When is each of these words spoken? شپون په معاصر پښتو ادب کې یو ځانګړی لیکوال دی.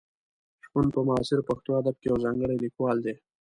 شپون 0.63 0.85
په 0.93 0.99
معاصر 1.07 1.39
پښتو 1.49 1.69
ادب 1.81 1.95
کې 2.01 2.07
یو 2.11 2.17
ځانګړی 2.25 2.55
لیکوال 2.65 2.97
دی. 3.05 3.15